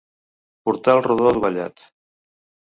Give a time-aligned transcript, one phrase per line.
[0.69, 1.85] Portal rodó dovellat.